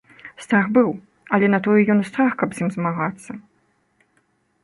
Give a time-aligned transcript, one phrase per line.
[0.43, 0.87] Страх быў,
[1.37, 3.31] але на тое ён і страх, каб з ім змагацца.